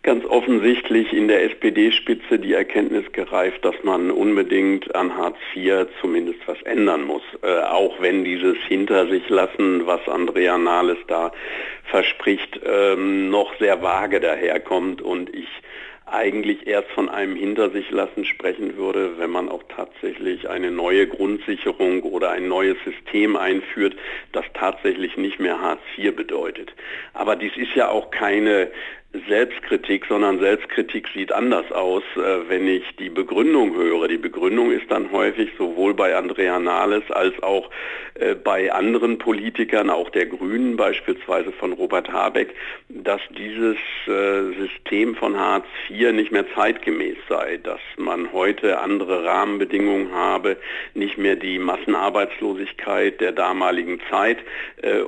ganz 0.02 0.26
offensichtlich 0.26 1.14
in 1.14 1.28
der 1.28 1.44
SPD-Spitze 1.44 2.38
die 2.38 2.52
Erkenntnis 2.52 3.10
gereift, 3.12 3.64
dass 3.64 3.76
man 3.84 4.10
unbedingt 4.10 4.94
an 4.94 5.16
Hartz 5.16 5.38
IV 5.56 5.86
zumindest 6.02 6.40
was 6.44 6.60
ändern 6.64 7.04
muss. 7.04 7.22
Äh, 7.42 7.62
auch 7.62 7.98
wenn 8.02 8.22
dieses 8.22 8.58
hinter 8.68 9.06
sich 9.06 9.26
lassen, 9.30 9.86
was 9.86 10.06
Andrea 10.10 10.58
Nahles 10.58 10.98
da 11.08 11.32
verspricht, 11.84 12.60
ähm, 12.66 13.30
noch 13.30 13.58
sehr 13.58 13.80
vage 13.80 14.20
daherkommt 14.20 15.00
und 15.00 15.34
ich 15.34 15.48
eigentlich 16.12 16.66
erst 16.66 16.90
von 16.90 17.08
einem 17.08 17.36
Hinter 17.36 17.70
sich 17.70 17.90
lassen 17.90 18.24
sprechen 18.24 18.76
würde, 18.76 19.18
wenn 19.18 19.30
man 19.30 19.48
auch 19.48 19.62
tatsächlich 19.74 20.48
eine 20.48 20.70
neue 20.70 21.06
Grundsicherung 21.06 22.02
oder 22.02 22.30
ein 22.30 22.48
neues 22.48 22.76
System 22.84 23.36
einführt, 23.36 23.96
das 24.32 24.44
tatsächlich 24.54 25.16
nicht 25.16 25.40
mehr 25.40 25.60
Hartz 25.60 25.80
IV 25.96 26.14
bedeutet. 26.14 26.72
Aber 27.14 27.34
dies 27.36 27.56
ist 27.56 27.74
ja 27.74 27.88
auch 27.88 28.10
keine 28.10 28.70
Selbstkritik, 29.28 30.06
sondern 30.08 30.38
Selbstkritik 30.38 31.06
sieht 31.14 31.32
anders 31.32 31.70
aus, 31.70 32.02
äh, 32.16 32.48
wenn 32.48 32.66
ich 32.66 32.84
die 32.98 33.10
Begründung 33.10 33.74
höre. 33.74 34.08
Die 34.08 34.16
Begründung 34.16 34.70
ist 34.70 34.90
dann 34.90 35.12
häufig 35.12 35.50
sowohl 35.58 35.92
bei 35.92 36.16
Andrea 36.16 36.58
Nahles 36.58 37.02
als 37.10 37.34
auch 37.42 37.68
äh, 38.14 38.34
bei 38.34 38.72
anderen 38.72 39.18
Politikern, 39.18 39.90
auch 39.90 40.08
der 40.08 40.26
Grünen, 40.26 40.76
beispielsweise 40.76 41.52
von 41.52 41.74
Robert 41.74 42.10
Habeck, 42.10 42.54
dass 42.88 43.20
dieses 43.36 43.76
äh, 44.06 44.54
System 44.58 45.14
von 45.14 45.38
Hartz 45.38 45.66
IV 45.90 46.12
nicht 46.12 46.32
mehr 46.32 46.46
zeitgemäß 46.54 47.18
sei, 47.28 47.58
dass 47.62 47.80
man 47.98 48.32
heute 48.32 48.78
andere 48.78 49.24
Rahmenbedingungen 49.24 50.12
habe, 50.14 50.56
nicht 50.94 51.18
mehr 51.18 51.36
die 51.36 51.58
Massenarbeitslosigkeit 51.58 53.20
der 53.20 53.32
damaligen 53.32 54.00
Zeit 54.10 54.38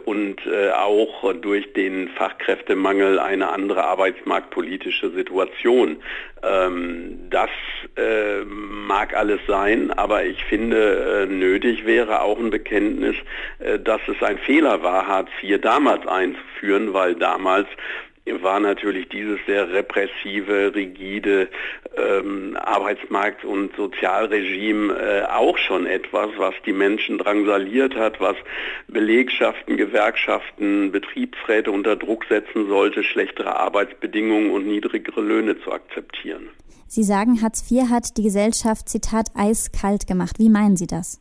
und 0.05 0.37
auch 0.77 1.33
durch 1.35 1.73
den 1.73 2.09
Fachkräftemangel 2.09 3.19
eine 3.19 3.51
andere 3.51 3.85
arbeitsmarktpolitische 3.95 5.11
Situation. 5.11 5.97
Ähm, 6.43 7.31
das 7.31 7.51
äh, 7.97 8.45
mag 8.45 9.15
alles 9.17 9.41
sein, 9.47 9.93
aber 9.93 10.25
ich 10.25 10.45
finde, 10.45 11.23
äh, 11.23 11.33
nötig 11.33 11.87
wäre 11.87 12.21
auch 12.23 12.39
ein 12.39 12.51
Bekenntnis, 12.51 13.15
äh, 13.61 13.79
dass 13.79 14.01
es 14.09 14.21
ein 14.23 14.39
Fehler 14.39 14.83
war, 14.83 15.07
Hartz 15.07 15.31
IV 15.43 15.61
damals 15.61 16.07
einzuführen, 16.07 16.93
weil 16.93 17.15
damals 17.15 17.69
war 18.27 18.59
natürlich 18.59 19.09
dieses 19.09 19.39
sehr 19.47 19.71
repressive, 19.71 20.75
rigide 20.75 21.49
ähm, 21.97 22.57
Arbeitsmarkt- 22.57 23.45
und 23.45 23.77
Sozialregime 23.77 24.95
äh, 24.95 25.23
auch 25.31 25.59
schon 25.59 25.87
etwas, 25.87 26.31
was 26.39 26.55
die 26.65 26.73
Menschen 26.73 27.19
drangsaliert 27.19 27.95
hat, 27.97 28.21
was 28.21 28.37
Belegschaften, 28.89 29.77
Gewerkschaften, 29.77 30.91
Betriebsräte 30.91 31.71
unter 31.71 31.97
Druck 31.97 32.25
setzen 32.29 32.67
sollte, 32.69 33.05
schlechtere 33.05 33.57
Arbeitsbedingungen 33.57 34.51
und 34.51 34.67
niedrigere 34.67 35.21
Löhne 35.21 35.61
zu 35.61 35.71
akzeptieren. 35.73 36.49
Sie 36.87 37.03
sagen, 37.03 37.43
Hartz 37.43 37.71
IV 37.71 37.91
hat 37.91 38.17
die 38.17 38.23
Gesellschaft, 38.23 38.89
Zitat, 38.89 39.27
eiskalt 39.35 40.07
gemacht. 40.07 40.39
Wie 40.39 40.49
meinen 40.49 40.77
Sie 40.77 40.87
das? 40.87 41.21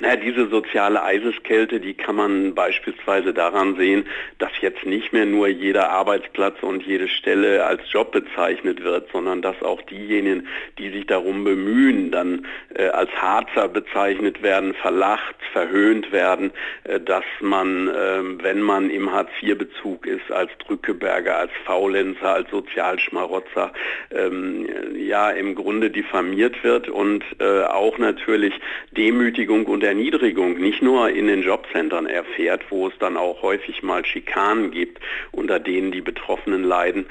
Naja, 0.00 0.14
diese 0.14 0.48
soziale 0.48 1.02
Eiseskälte, 1.02 1.80
die 1.80 1.94
kann 1.94 2.14
man 2.14 2.54
beispielsweise 2.54 3.34
daran 3.34 3.76
sehen, 3.76 4.06
dass 4.38 4.52
jetzt 4.60 4.86
nicht 4.86 5.12
mehr 5.12 5.26
nur 5.26 5.48
jeder 5.48 5.90
Arbeitsplatz 5.90 6.62
und 6.62 6.84
jede 6.84 7.08
Stelle 7.08 7.64
als 7.64 7.82
Job 7.90 8.12
bezeichnet 8.12 8.84
wird, 8.84 9.10
sondern 9.10 9.42
dass 9.42 9.60
auch 9.60 9.82
diejenigen, 9.82 10.46
die 10.78 10.90
sich 10.90 11.06
darum 11.06 11.42
bemühen, 11.42 12.12
dann 12.12 12.46
äh, 12.76 12.86
als 12.86 13.10
Harzer 13.10 13.66
bezeichnet 13.66 14.40
werden, 14.40 14.74
verlacht, 14.74 15.34
verhöhnt 15.52 16.12
werden, 16.12 16.52
äh, 16.84 17.00
dass 17.00 17.24
man, 17.40 17.88
äh, 17.88 18.44
wenn 18.44 18.60
man 18.60 18.90
im 18.90 19.10
Hartz-IV-Bezug 19.10 20.06
ist, 20.06 20.30
als 20.30 20.52
Drückeberger, 20.64 21.38
als 21.38 21.50
Faulenzer, 21.64 22.34
als 22.34 22.50
Sozialschmarotzer, 22.50 23.72
ähm, 24.12 24.68
ja, 24.94 25.30
im 25.30 25.56
Grunde 25.56 25.90
diffamiert 25.90 26.62
wird 26.62 26.88
und 26.88 27.24
äh, 27.40 27.64
auch 27.64 27.98
natürlich 27.98 28.54
Demütigung 28.92 29.66
und 29.66 29.87
Erniedrigung 29.88 30.58
nicht 30.58 30.82
nur 30.82 31.10
in 31.10 31.26
den 31.26 31.42
Jobcentern 31.42 32.06
erfährt, 32.06 32.62
wo 32.70 32.86
es 32.86 32.94
dann 32.98 33.16
auch 33.16 33.42
häufig 33.42 33.82
mal 33.82 34.04
Schikanen 34.04 34.70
gibt, 34.70 35.00
unter 35.32 35.58
denen 35.58 35.90
die 35.92 36.00
Betroffenen 36.00 36.62
leiden, 36.62 37.06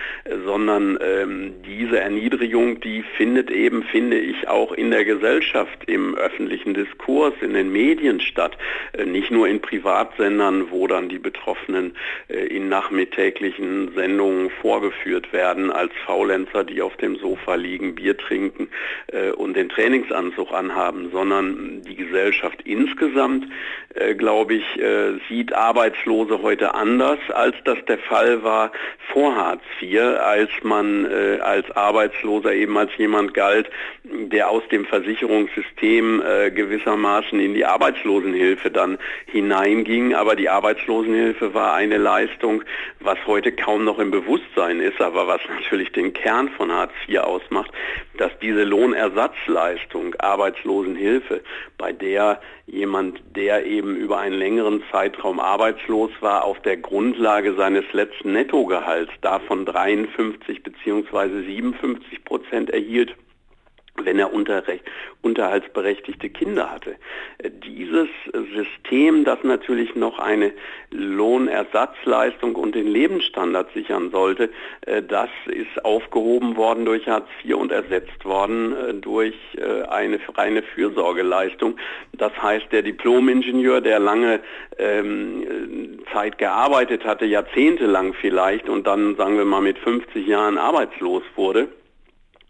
sondern 0.45 0.97
ähm, 1.01 1.55
diese 1.65 1.99
Erniedrigung, 1.99 2.79
die 2.79 3.03
findet 3.17 3.51
eben, 3.51 3.83
finde 3.83 4.17
ich, 4.19 4.47
auch 4.47 4.71
in 4.71 4.91
der 4.91 5.05
Gesellschaft, 5.05 5.85
im 5.87 6.15
öffentlichen 6.15 6.73
Diskurs, 6.73 7.33
in 7.41 7.53
den 7.53 7.71
Medien 7.71 8.19
statt, 8.21 8.57
äh, 8.93 9.05
nicht 9.05 9.31
nur 9.31 9.47
in 9.47 9.61
Privatsendern, 9.61 10.71
wo 10.71 10.87
dann 10.87 11.09
die 11.09 11.19
Betroffenen 11.19 11.95
äh, 12.27 12.45
in 12.45 12.69
nachmittäglichen 12.69 13.93
Sendungen 13.95 14.49
vorgeführt 14.61 15.33
werden 15.33 15.71
als 15.71 15.91
Faulenzer, 16.05 16.63
die 16.63 16.81
auf 16.81 16.95
dem 16.97 17.15
Sofa 17.17 17.55
liegen, 17.55 17.95
Bier 17.95 18.17
trinken 18.17 18.69
äh, 19.07 19.31
und 19.31 19.55
den 19.55 19.69
Trainingsanzug 19.69 20.51
anhaben, 20.51 21.09
sondern 21.11 21.81
die 21.81 21.95
Gesellschaft 21.95 22.66
insgesamt, 22.67 23.45
äh, 23.95 24.15
glaube 24.15 24.55
ich, 24.55 24.79
äh, 24.79 25.13
sieht 25.29 25.53
Arbeitslose 25.53 26.41
heute 26.41 26.75
anders, 26.75 27.19
als 27.33 27.55
das 27.63 27.77
der 27.87 27.97
Fall 27.97 28.43
war 28.43 28.71
vor 29.13 29.35
Hartz 29.35 29.63
IV, 29.81 30.01
als 30.19 30.49
man 30.63 31.05
äh, 31.05 31.39
als 31.39 31.69
Arbeitsloser 31.71 32.53
eben 32.53 32.77
als 32.77 32.91
jemand 32.97 33.33
galt, 33.33 33.69
der 34.03 34.49
aus 34.49 34.63
dem 34.69 34.85
Versicherungssystem 34.85 36.21
äh, 36.21 36.51
gewissermaßen 36.51 37.39
in 37.39 37.53
die 37.53 37.65
Arbeitslosenhilfe 37.65 38.69
dann 38.69 38.97
hineinging. 39.25 40.13
Aber 40.13 40.35
die 40.35 40.49
Arbeitslosenhilfe 40.49 41.53
war 41.53 41.73
eine 41.73 41.97
Leistung, 41.97 42.63
was 42.99 43.17
heute 43.25 43.51
kaum 43.51 43.85
noch 43.85 43.99
im 43.99 44.11
Bewusstsein 44.11 44.79
ist, 44.79 45.01
aber 45.01 45.27
was 45.27 45.41
natürlich 45.47 45.91
den 45.91 46.13
Kern 46.13 46.49
von 46.49 46.71
Hartz 46.71 46.93
IV 47.07 47.19
ausmacht, 47.19 47.71
dass 48.17 48.31
diese 48.39 48.63
Lohnersatzleistung, 48.63 50.15
Arbeitslosenhilfe, 50.19 51.41
bei 51.77 51.91
der 51.91 52.39
jemand, 52.67 53.21
der 53.35 53.65
eben 53.65 53.95
über 53.95 54.19
einen 54.19 54.37
längeren 54.37 54.83
Zeitraum 54.91 55.39
arbeitslos 55.39 56.11
war, 56.19 56.43
auf 56.43 56.61
der 56.61 56.77
Grundlage 56.77 57.55
seines 57.55 57.85
letzten 57.93 58.33
Nettogehalts 58.33 59.11
davon 59.21 59.65
53 59.65 60.61
bzw. 60.61 61.43
57 61.45 62.23
Prozent 62.25 62.69
erhielt 62.69 63.15
wenn 64.03 64.19
er 64.19 64.31
unterhaltsberechtigte 65.21 66.29
Kinder 66.29 66.71
hatte. 66.71 66.95
Dieses 67.65 68.07
System, 68.53 69.23
das 69.23 69.43
natürlich 69.43 69.95
noch 69.95 70.19
eine 70.19 70.53
Lohnersatzleistung 70.91 72.55
und 72.55 72.75
den 72.75 72.87
Lebensstandard 72.87 73.71
sichern 73.73 74.11
sollte, 74.11 74.49
äh, 74.85 75.01
das 75.03 75.29
ist 75.47 75.83
aufgehoben 75.83 76.55
worden 76.55 76.85
durch 76.85 77.07
Hartz 77.07 77.27
IV 77.43 77.55
und 77.55 77.71
ersetzt 77.71 78.23
worden 78.23 78.73
äh, 78.75 78.93
durch 78.93 79.35
äh, 79.57 79.83
eine 79.87 80.19
reine 80.35 80.61
Fürsorgeleistung. 80.61 81.77
Das 82.13 82.31
heißt, 82.41 82.71
der 82.71 82.83
Diplomingenieur, 82.83 83.81
der 83.81 83.99
lange 83.99 84.39
ähm, 84.77 85.99
Zeit 86.13 86.37
gearbeitet 86.37 87.05
hatte, 87.05 87.25
jahrzehntelang 87.25 88.13
vielleicht 88.13 88.69
und 88.69 88.87
dann, 88.87 89.15
sagen 89.15 89.37
wir 89.37 89.45
mal, 89.45 89.61
mit 89.61 89.77
50 89.79 90.25
Jahren 90.25 90.57
arbeitslos 90.57 91.23
wurde, 91.35 91.67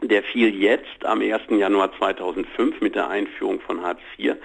der 0.02 0.22
fiel 0.24 0.54
jetzt 0.54 1.06
am 1.06 1.22
1. 1.22 1.42
Januar 1.50 1.92
2005 1.98 2.82
mit 2.82 2.96
der 2.96 3.10
Einführung 3.10 3.60
von 3.62 3.82
Hartz 3.82 4.00
IV 4.18 4.36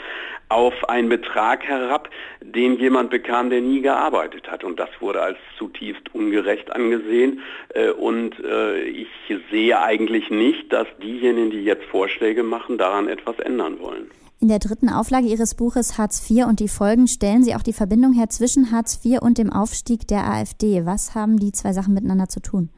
auf 0.49 0.89
einen 0.89 1.09
Betrag 1.09 1.65
herab, 1.65 2.11
den 2.43 2.79
jemand 2.79 3.11
bekam, 3.11 3.51
der 3.51 3.61
nie 3.61 3.81
gearbeitet 3.81 4.51
hat. 4.51 4.65
Und 4.65 4.79
das 4.79 4.89
wurde 5.01 5.23
als 5.23 5.39
zutiefst 5.59 6.15
ungerecht 6.15 6.71
angesehen. 6.71 7.41
Äh, 7.71 7.91
und 7.91 8.39
äh, 8.41 8.83
ich 8.83 9.09
sehe 9.51 9.81
eigentlich 9.81 10.31
nicht, 10.31 10.73
dass 10.73 10.87
diejenigen, 11.03 11.51
die 11.51 11.65
jetzt 11.65 11.85
Vorschläge 11.85 12.43
machen, 12.43 12.79
daran 12.79 13.09
etwas 13.09 13.39
ändern 13.39 13.81
wollen. 13.81 14.11
In 14.41 14.49
der 14.49 14.59
dritten 14.59 14.89
Auflage 14.89 15.29
Ihres 15.29 15.55
Buches 15.55 15.99
Hartz 15.99 16.29
IV 16.29 16.47
und 16.47 16.59
die 16.61 16.69
Folgen 16.69 17.07
stellen 17.07 17.45
Sie 17.45 17.55
auch 17.55 17.63
die 17.63 17.73
Verbindung 17.73 18.13
her 18.13 18.29
zwischen 18.29 18.73
Hartz 18.73 19.01
IV 19.05 19.21
und 19.23 19.39
dem 19.39 19.53
Aufstieg 19.53 20.09
der 20.09 20.29
AfD. 20.29 20.85
Was 20.85 21.15
haben 21.15 21.39
die 21.39 21.53
zwei 21.53 21.73
Sachen 21.73 21.95
miteinander 21.95 22.29
zu 22.29 22.41
tun? 22.41 22.69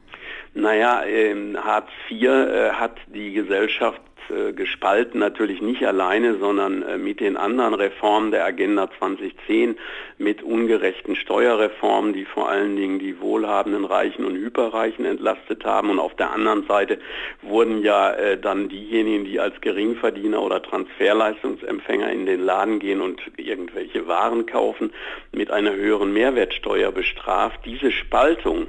Naja, 0.57 1.03
ähm, 1.05 1.57
Hartz 1.61 1.89
IV 2.09 2.23
äh, 2.23 2.69
hat 2.71 2.95
die 3.07 3.33
Gesellschaft 3.33 3.99
äh, 4.29 4.53
gespalten, 4.53 5.19
natürlich 5.19 5.61
nicht 5.61 5.85
alleine, 5.85 6.37
sondern 6.37 6.81
äh, 6.81 6.97
mit 6.97 7.19
den 7.19 7.35
anderen 7.35 7.73
Reformen 7.73 8.31
der 8.31 8.45
Agenda 8.45 8.89
2010, 8.97 9.77
mit 10.17 10.41
ungerechten 10.41 11.17
Steuerreformen, 11.17 12.13
die 12.13 12.23
vor 12.23 12.49
allen 12.49 12.77
Dingen 12.77 12.99
die 12.99 13.19
wohlhabenden 13.19 13.83
Reichen 13.83 14.23
und 14.23 14.35
Hyperreichen 14.35 15.03
entlastet 15.03 15.65
haben. 15.65 15.89
Und 15.89 15.99
auf 15.99 16.15
der 16.15 16.31
anderen 16.31 16.65
Seite 16.67 16.99
wurden 17.41 17.83
ja 17.83 18.13
äh, 18.13 18.39
dann 18.39 18.69
diejenigen, 18.69 19.25
die 19.25 19.41
als 19.41 19.59
Geringverdiener 19.59 20.41
oder 20.41 20.63
Transferleistungsempfänger 20.63 22.11
in 22.13 22.25
den 22.25 22.39
Laden 22.39 22.79
gehen 22.79 23.01
und 23.01 23.21
irgendwelche 23.37 24.07
Waren 24.07 24.45
kaufen, 24.45 24.93
mit 25.33 25.51
einer 25.51 25.73
höheren 25.73 26.13
Mehrwertsteuer 26.13 26.93
bestraft. 26.93 27.59
Diese 27.65 27.91
Spaltung 27.91 28.67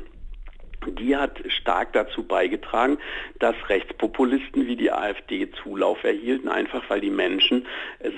die 0.93 1.17
hat 1.17 1.39
stark 1.49 1.93
dazu 1.93 2.23
beigetragen, 2.23 2.99
dass 3.39 3.55
Rechtspopulisten 3.69 4.67
wie 4.67 4.77
die 4.77 4.93
AfD 4.93 5.49
Zulauf 5.63 6.03
erhielten, 6.05 6.49
einfach 6.49 6.83
weil 6.89 7.01
die 7.01 7.11
Menschen 7.11 7.67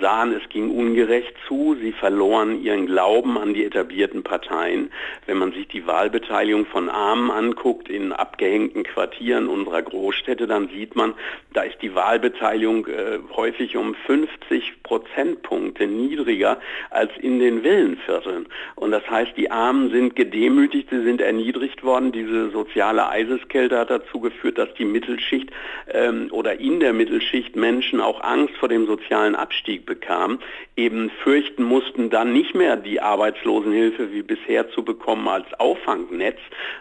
sahen, 0.01 0.33
es 0.33 0.49
ging 0.49 0.71
ungerecht 0.71 1.35
zu, 1.47 1.77
sie 1.81 1.93
verloren 1.93 2.63
ihren 2.63 2.87
Glauben 2.87 3.39
an 3.39 3.55
die 3.55 3.65
etablierten 3.65 4.23
Parteien. 4.23 4.91
Wenn 5.27 5.39
man 5.39 5.53
sich 5.53 5.69
die 5.69 5.87
Wahlbeteiligung 5.87 6.67
von 6.67 6.89
Armen 6.89 7.31
anguckt 7.31 7.89
in 7.89 8.13
abgehängten 8.13 8.85
Quartieren 8.85 9.49
unserer 9.49 9.83
Großstädte, 9.83 10.47
dann 10.47 10.69
sieht 10.69 10.97
man, 10.97 11.15
da 11.53 11.63
ist 11.63 11.81
die 11.83 11.95
Wahlbeteiligung 11.95 12.87
äh, 12.87 13.19
häufig 13.35 13.77
um 13.77 13.95
50 13.95 14.83
Prozentpunkte 14.83 15.87
niedriger 15.87 16.61
als 16.91 17.11
in 17.21 17.39
den 17.39 17.63
Villenvierteln. 17.63 18.47
Und 18.75 18.91
das 18.91 19.09
heißt, 19.09 19.37
die 19.37 19.51
Armen 19.51 19.91
sind 19.91 20.17
gedemütigt, 20.17 20.91
sie 20.91 21.03
sind 21.03 21.21
erniedrigt 21.21 21.83
worden, 21.83 22.13
diese 22.13 22.51
soziale 22.65 23.09
Eiseskälte 23.09 23.79
hat 23.79 23.91
dazu 23.91 24.21
geführt, 24.21 24.59
dass 24.59 24.73
die 24.75 24.85
Mittelschicht 24.85 25.51
ähm, 25.93 26.29
oder 26.31 26.59
in 26.59 26.81
der 26.81 26.93
Mittelschicht 26.93 27.57
Menschen 27.57 28.01
auch 28.01 28.23
Angst 28.23 28.57
vor 28.57 28.69
dem 28.69 28.87
sozialen 28.87 29.35
Abstieg 29.35 29.87
bekamen, 29.87 30.39
eben 30.77 31.11
fürchten 31.23 31.63
mussten, 31.63 32.11
dann 32.11 32.33
nicht 32.33 32.55
mehr 32.55 32.77
die 32.77 33.01
Arbeitslosenhilfe 33.01 34.13
wie 34.13 34.23
bisher 34.23 34.71
zu 34.71 34.83
bekommen 34.83 35.29
als 35.29 35.47
Auffangnetz, 35.59 36.39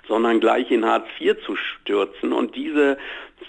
sondern 0.07 0.39
gleich 0.39 0.71
in 0.71 0.85
Hartz 0.85 1.07
IV 1.19 1.37
zu 1.45 1.55
stürzen. 1.55 2.33
Und 2.33 2.55
diese 2.55 2.97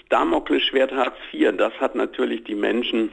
Damoklesschwert 0.09 0.91
Hartz 0.91 1.17
IV, 1.33 1.55
das 1.57 1.73
hat 1.79 1.95
natürlich 1.95 2.43
die 2.43 2.55
Menschen 2.55 3.11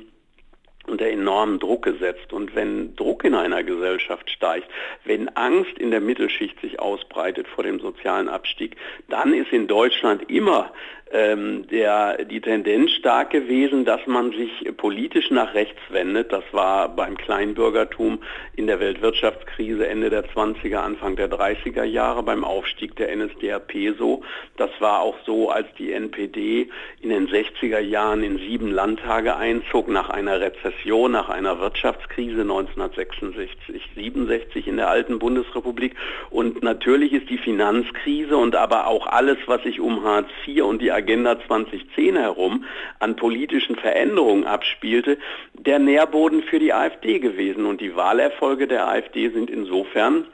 unter 0.89 1.07
enormen 1.07 1.59
Druck 1.59 1.83
gesetzt. 1.83 2.33
Und 2.33 2.55
wenn 2.55 2.95
Druck 2.97 3.25
in 3.25 3.35
einer 3.35 3.63
Gesellschaft 3.63 4.31
steigt, 4.31 4.69
wenn 5.05 5.29
Angst 5.31 5.79
in 5.79 5.91
der 5.91 6.01
Mittelschicht 6.01 6.61
sich 6.61 6.81
ausbreitet 6.81 7.47
vor 7.49 7.65
dem 7.65 7.81
sozialen 7.81 8.29
Abstieg, 8.29 8.77
dann 9.09 9.33
ist 9.33 9.53
in 9.53 9.67
Deutschland 9.67 10.31
immer 10.31 10.73
ähm, 11.13 11.69
der, 11.69 12.25
die 12.25 12.41
Tendenz 12.41 12.91
stark 12.93 13.31
gewesen, 13.31 13.85
dass 13.85 14.05
man 14.07 14.33
sich 14.33 14.77
politisch 14.77 15.31
nach 15.31 15.55
rechts 15.55 15.81
wendet. 15.91 16.33
Das 16.33 16.43
war 16.51 16.89
beim 16.89 17.17
Kleinbürgertum 17.17 18.19
in 18.57 18.67
der 18.67 18.81
Weltwirtschaftskrise 18.81 19.87
Ende 19.87 20.11
der 20.11 20.25
20er, 20.25 20.79
Anfang 20.79 21.15
der 21.15 21.31
30er 21.31 21.85
Jahre 21.85 22.25
beim 22.25 22.43
Aufstieg 22.43 22.97
der 22.97 23.15
NSDAP 23.15 23.97
so. 23.97 24.23
Das 24.57 24.71
war 24.81 25.01
auch 25.01 25.17
so, 25.25 25.49
als 25.51 25.69
die 25.79 25.93
NPD 25.93 26.71
in 27.01 27.11
den 27.11 27.29
60er 27.29 27.79
Jahren 27.79 28.25
in 28.25 28.39
sieben 28.39 28.73
Landtage 28.73 29.37
einzog 29.37 29.89
nach 29.89 30.11
einer 30.11 30.41
Rezession, 30.41 31.13
nach 31.13 31.29
einer 31.29 31.61
Wirtschaftskrise 31.61 32.41
1966, 32.41 33.91
67 33.95 34.67
in 34.67 34.77
der 34.77 34.89
alten 34.89 35.21
Bundesrepublik. 35.21 35.95
Und 36.31 36.65
natürlich 36.65 37.13
ist 37.13 37.31
die 37.31 37.39
Finanzkrise 37.39 38.37
und 38.37 38.57
aber 38.57 38.89
auch 38.89 39.07
alles, 39.07 39.39
was 39.47 39.63
sich 39.63 39.79
um 39.79 40.03
Hartz 40.03 40.29
IV 40.47 40.65
und 40.65 40.83
die 40.83 40.96
Agenda 40.97 41.39
2010 41.47 42.17
herum 42.17 42.65
an 42.99 43.17
politischen 43.17 43.77
Veränderungen 43.77 44.45
abspielte, 44.45 45.19
der 45.55 45.79
Nährboden 45.79 46.43
für 46.43 46.59
die 46.59 46.73
AfD 46.73 47.19
gewesen. 47.19 47.67
Und 47.67 47.81
die 47.81 47.95
Wahlerfolge 47.95 48.67
der 48.67 48.89
AfD 48.89 49.29
sind 49.29 49.51
insofern 49.51 50.27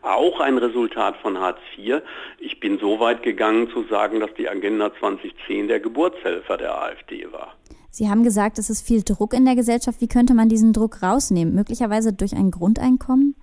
auch 0.00 0.40
ein 0.40 0.56
Resultat 0.56 1.16
von 1.18 1.38
Hartz 1.38 1.58
IV. 1.76 2.00
Ich 2.38 2.60
bin 2.60 2.78
so 2.78 2.98
weit 3.00 3.22
gegangen 3.22 3.68
zu 3.70 3.84
sagen, 3.84 4.20
dass 4.20 4.32
die 4.34 4.48
Agenda 4.48 4.90
2010 4.98 5.68
der 5.68 5.80
Geburtshelfer 5.80 6.56
der 6.56 6.80
AfD 6.80 7.30
war. 7.30 7.54
Sie 7.90 8.08
haben 8.08 8.24
gesagt, 8.24 8.58
es 8.58 8.70
ist 8.70 8.86
viel 8.86 9.02
Druck 9.02 9.34
in 9.34 9.44
der 9.44 9.54
Gesellschaft. 9.54 10.00
Wie 10.00 10.08
könnte 10.08 10.32
man 10.32 10.48
diesen 10.48 10.72
Druck 10.72 11.02
rausnehmen? 11.02 11.54
Möglicherweise 11.54 12.14
durch 12.14 12.34
ein 12.34 12.50
Grundeinkommen? 12.50 13.34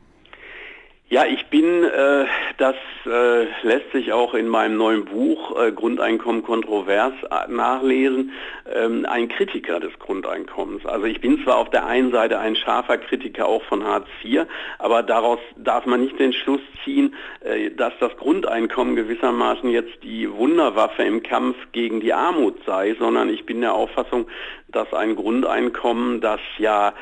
Ja, 1.11 1.25
ich 1.25 1.47
bin, 1.47 1.83
äh, 1.83 2.25
das 2.59 2.75
äh, 3.07 3.45
lässt 3.63 3.91
sich 3.93 4.13
auch 4.13 4.35
in 4.35 4.47
meinem 4.47 4.77
neuen 4.77 5.05
Buch 5.05 5.59
äh, 5.59 5.71
Grundeinkommen 5.71 6.43
kontrovers 6.43 7.13
äh, 7.23 7.51
nachlesen, 7.51 8.31
ähm, 8.71 9.07
ein 9.09 9.27
Kritiker 9.27 9.79
des 9.79 9.97
Grundeinkommens. 9.97 10.85
Also 10.85 11.07
ich 11.07 11.19
bin 11.19 11.43
zwar 11.43 11.57
auf 11.57 11.71
der 11.71 11.87
einen 11.87 12.11
Seite 12.11 12.37
ein 12.37 12.55
scharfer 12.55 12.99
Kritiker 12.99 13.47
auch 13.47 13.63
von 13.63 13.83
Hartz 13.85 14.05
IV, 14.23 14.45
aber 14.77 15.01
daraus 15.01 15.39
darf 15.57 15.87
man 15.87 16.01
nicht 16.01 16.19
den 16.19 16.31
Schluss 16.31 16.61
ziehen, 16.83 17.15
äh, 17.39 17.71
dass 17.71 17.93
das 17.99 18.15
Grundeinkommen 18.17 18.95
gewissermaßen 18.95 19.67
jetzt 19.71 20.03
die 20.03 20.31
Wunderwaffe 20.31 21.01
im 21.01 21.23
Kampf 21.23 21.57
gegen 21.71 22.01
die 22.01 22.13
Armut 22.13 22.63
sei, 22.67 22.95
sondern 22.99 23.29
ich 23.29 23.47
bin 23.47 23.61
der 23.61 23.73
Auffassung, 23.73 24.27
dass 24.67 24.93
ein 24.93 25.15
Grundeinkommen, 25.15 26.21
das 26.21 26.39
ja 26.59 26.93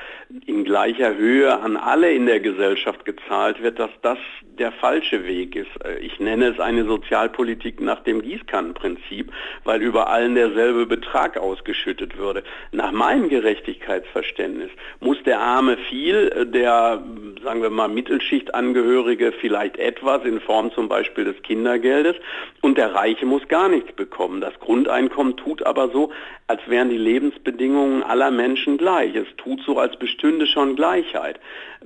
in 0.45 0.65
gleicher 0.65 1.15
Höhe 1.15 1.57
an 1.59 1.77
alle 1.77 2.11
in 2.11 2.25
der 2.25 2.41
Gesellschaft 2.41 3.05
gezahlt 3.05 3.61
wird, 3.63 3.79
dass 3.79 3.91
das 4.01 4.17
der 4.57 4.71
falsche 4.71 5.25
Weg 5.25 5.55
ist. 5.55 5.69
Ich 6.01 6.19
nenne 6.19 6.47
es 6.47 6.59
eine 6.59 6.83
Sozialpolitik 6.85 7.79
nach 7.79 8.01
dem 8.01 8.21
Gießkannenprinzip, 8.21 9.31
weil 9.63 9.81
über 9.81 10.09
allen 10.09 10.35
derselbe 10.35 10.85
Betrag 10.85 11.37
ausgeschüttet 11.37 12.17
würde. 12.17 12.43
Nach 12.71 12.91
meinem 12.91 13.29
Gerechtigkeitsverständnis 13.29 14.71
muss 14.99 15.21
der 15.23 15.39
Arme 15.39 15.77
viel, 15.77 16.47
der, 16.47 17.03
sagen 17.43 17.61
wir 17.61 17.69
mal, 17.69 17.87
Mittelschichtangehörige 17.87 19.31
vielleicht 19.31 19.77
etwas 19.77 20.25
in 20.25 20.41
Form 20.41 20.71
zum 20.73 20.89
Beispiel 20.89 21.23
des 21.23 21.41
Kindergeldes 21.43 22.15
und 22.61 22.77
der 22.77 22.93
Reiche 22.93 23.25
muss 23.25 23.47
gar 23.47 23.69
nichts 23.69 23.93
bekommen. 23.93 24.41
Das 24.41 24.59
Grundeinkommen 24.59 25.37
tut 25.37 25.63
aber 25.63 25.89
so, 25.89 26.11
als 26.47 26.61
wären 26.67 26.89
die 26.89 26.97
Lebensbedingungen 26.97 28.03
aller 28.03 28.31
Menschen 28.31 28.77
gleich. 28.77 29.13
Es 29.15 29.27
tut 29.37 29.61
so, 29.63 29.79
als 29.79 29.97
schon 30.47 30.75
Gleichheit. 30.75 31.39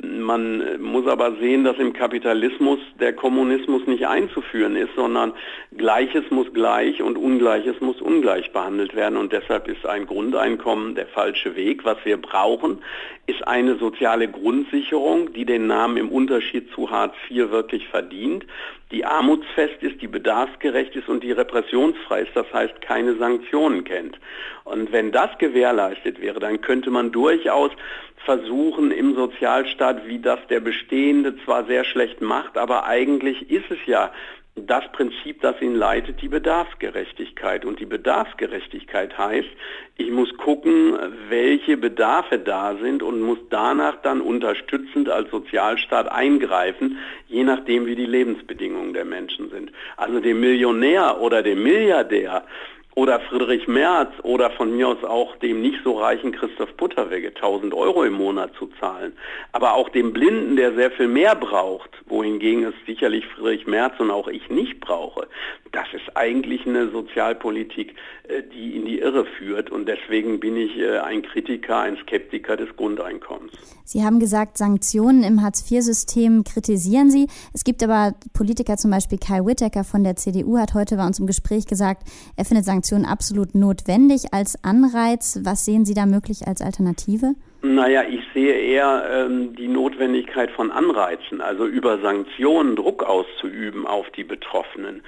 Man 0.03 0.81
muss 0.81 1.05
aber 1.05 1.36
sehen, 1.36 1.63
dass 1.63 1.77
im 1.77 1.93
Kapitalismus 1.93 2.79
der 3.00 3.13
Kommunismus 3.13 3.86
nicht 3.86 4.08
einzuführen 4.08 4.75
ist, 4.75 4.96
sondern 4.96 5.34
Gleiches 5.77 6.24
muss 6.31 6.51
gleich 6.53 7.03
und 7.03 7.20
Ungleiches 7.20 7.79
muss 7.81 8.01
ungleich 8.01 8.51
behandelt 8.51 8.96
werden. 8.96 9.15
Und 9.15 9.31
deshalb 9.31 9.67
ist 9.67 9.86
ein 9.86 10.08
Grundeinkommen 10.08 10.96
der 10.96 11.05
falsche 11.05 11.55
Weg. 11.55 11.86
Was 11.86 11.98
wir 12.03 12.17
brauchen, 12.17 12.81
ist 13.27 13.48
eine 13.48 13.75
soziale 13.75 14.27
Grundsicherung, 14.27 15.34
die 15.34 15.46
den 15.46 15.67
Namen 15.67 15.98
im 15.98 16.10
Unterschied 16.10 16.72
zu 16.74 16.89
Hartz 16.89 17.13
IV 17.29 17.51
wirklich 17.51 17.88
verdient, 17.88 18.46
die 18.91 19.05
armutsfest 19.05 19.81
ist, 19.84 20.01
die 20.01 20.08
bedarfsgerecht 20.08 20.96
ist 20.96 21.08
und 21.10 21.24
die 21.24 21.31
repressionsfrei 21.31 22.24
ist, 22.24 22.36
das 22.36 22.51
heißt 22.51 22.81
keine 22.81 23.15
Sanktionen 23.15 23.84
kennt. 23.84 24.20
Und 24.63 24.91
wenn 24.91 25.12
das 25.12 25.38
gewährleistet 25.38 26.20
wäre, 26.22 26.39
dann 26.39 26.60
könnte 26.62 26.89
man 26.89 27.12
durchaus 27.12 27.72
versuchen 28.25 28.91
im 28.91 29.15
Sozialstaat, 29.15 29.90
wie 30.05 30.19
das 30.19 30.39
der 30.50 30.60
bestehende 30.60 31.36
zwar 31.43 31.65
sehr 31.65 31.83
schlecht 31.83 32.21
macht, 32.21 32.57
aber 32.57 32.86
eigentlich 32.86 33.50
ist 33.50 33.69
es 33.69 33.79
ja 33.86 34.12
das 34.55 34.83
Prinzip, 34.91 35.41
das 35.41 35.62
ihn 35.62 35.75
leitet, 35.75 36.21
die 36.21 36.27
Bedarfsgerechtigkeit. 36.27 37.63
Und 37.63 37.79
die 37.79 37.86
Bedarfsgerechtigkeit 37.86 39.17
heißt, 39.17 39.48
ich 39.98 40.12
muss 40.12 40.36
gucken, 40.38 40.98
welche 41.29 41.77
Bedarfe 41.77 42.38
da 42.38 42.75
sind 42.75 43.01
und 43.01 43.21
muss 43.21 43.39
danach 43.50 44.01
dann 44.01 44.19
unterstützend 44.19 45.10
als 45.10 45.31
Sozialstaat 45.31 46.12
eingreifen, 46.12 46.98
je 47.27 47.43
nachdem, 47.43 47.86
wie 47.86 47.95
die 47.95 48.05
Lebensbedingungen 48.05 48.93
der 48.93 49.05
Menschen 49.05 49.50
sind. 49.50 49.71
Also 49.95 50.19
dem 50.19 50.41
Millionär 50.41 51.21
oder 51.21 51.43
dem 51.43 51.63
Milliardär 51.63 52.43
oder 52.95 53.19
Friedrich 53.21 53.67
Merz 53.67 54.12
oder 54.24 54.51
von 54.51 54.75
mir 54.75 54.89
aus 54.89 55.03
auch 55.03 55.36
dem 55.38 55.62
nicht 55.62 55.79
so 55.83 55.98
reichen 55.98 56.33
Christoph 56.33 56.74
Butterwegge 56.75 57.29
1000 57.29 57.74
Euro 57.74 58.03
im 58.03 58.13
Monat 58.13 58.51
zu 58.60 58.69
zahlen. 58.79 59.13
Aber 59.53 59.75
auch 59.75 59.89
dem 59.89 60.12
Blinden, 60.12 60.57
der 60.57 60.74
sehr 60.74 60.91
viel 60.91 61.07
mehr 61.07 61.36
braucht, 61.36 61.89
wohingegen 62.05 62.65
es 62.65 62.74
sicherlich 62.86 63.25
Friedrich 63.27 63.65
Merz 63.65 63.93
und 64.00 64.12
auch 64.12 64.27
ich 64.27 64.50
nicht 64.50 64.81
brauche. 64.81 65.27
Das 65.71 65.88
ist 65.93 66.17
eigentlich 66.17 66.67
eine 66.67 66.89
Sozialpolitik, 66.89 67.95
äh, 68.27 68.43
die 68.53 68.75
in 68.75 68.86
die 68.86 69.00
Irre 69.00 69.25
führt. 69.38 69.69
Und 69.69 69.88
deswegen 69.88 70.41
bin 70.41 70.57
ich 70.57 70.77
äh, 70.77 71.00
ein 71.00 71.21
Kritiker, 71.21 71.79
ein 71.79 71.98
Skeptiker 72.01 72.57
des 72.57 72.75
Grundeinkommens. 72.75 73.53
Sie 73.86 74.03
haben 74.03 74.19
gesagt, 74.19 74.57
Sanktionen 74.57 75.24
im 75.24 75.41
Hartz-IV-System 75.41 76.43
kritisieren 76.43 77.10
Sie. 77.10 77.27
Es 77.53 77.63
gibt 77.63 77.81
aber 77.83 78.15
Politiker, 78.33 78.75
zum 78.75 78.91
Beispiel 78.91 79.17
Kai 79.17 79.45
Whittaker 79.45 79.86
von 79.86 80.03
der 80.03 80.17
CDU, 80.17 80.57
hat 80.57 80.74
heute 80.74 80.98
bei 80.98 81.05
uns 81.05 81.19
im 81.19 81.27
Gespräch 81.27 81.67
gesagt, 81.67 82.03
er 82.36 82.43
findet 82.43 82.65
Sanktionen 82.65 82.80
Sanktionen 82.81 83.05
absolut 83.05 83.53
notwendig 83.53 84.33
als 84.33 84.57
Anreiz. 84.63 85.39
Was 85.43 85.65
sehen 85.65 85.85
Sie 85.85 85.93
da 85.93 86.07
möglich 86.07 86.47
als 86.47 86.61
Alternative? 86.61 87.35
Naja, 87.61 88.01
ich 88.09 88.21
sehe 88.33 88.53
eher 88.55 89.03
ähm, 89.13 89.55
die 89.55 89.67
Notwendigkeit 89.67 90.50
von 90.50 90.71
Anreizen, 90.71 91.41
also 91.41 91.67
über 91.67 92.00
Sanktionen 92.00 92.75
Druck 92.75 93.03
auszuüben 93.03 93.85
auf 93.85 94.09
die 94.17 94.23
Betroffenen, 94.23 95.03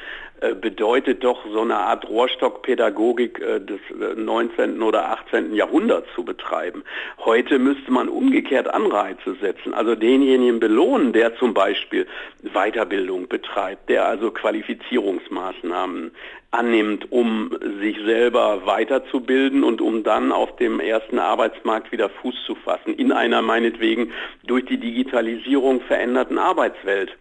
bedeutet 0.56 1.24
doch 1.24 1.46
so 1.52 1.62
eine 1.62 1.78
Art 1.78 2.08
Rohrstockpädagogik 2.08 3.40
äh, 3.40 3.60
des 3.60 3.80
äh, 3.92 4.16
19. 4.16 4.82
oder 4.82 5.10
18. 5.10 5.54
Jahrhunderts 5.56 6.08
zu 6.16 6.26
betreiben. 6.26 6.84
Heute 7.20 7.60
müsste 7.60 7.92
man 7.92 8.10
umgekehrt 8.10 8.74
Anreize 8.74 9.36
setzen, 9.42 9.74
also 9.74 9.96
denjenigen 9.96 10.60
belohnen, 10.60 11.14
der 11.14 11.36
zum 11.38 11.54
Beispiel 11.54 12.08
Weiterbildung 12.42 13.28
betreibt, 13.28 13.90
der 13.90 14.06
also 14.06 14.32
Qualifizierungsmaßnahmen 14.32 16.12
annimmt, 16.52 17.12
um 17.12 17.58
sich 17.82 17.98
selber 18.06 18.66
weiterzubilden 18.66 19.64
und 19.64 19.82
um 19.82 20.04
dann 20.04 20.32
auf 20.32 20.56
dem 20.58 20.80
ersten 20.80 21.20
Arbeitsmarkt 21.20 21.92
wieder 21.92 22.10
Fuß 22.10 22.36
zu 22.46 22.56
fassen, 22.56 22.94
in 22.94 23.12
einer 23.12 23.42
meinetwegen 23.42 24.12
durch 24.44 24.66
die 24.66 24.78
Digitalisierung 24.78 25.82
veränderten 25.82 26.38
Arbeitswelt. 26.38 27.18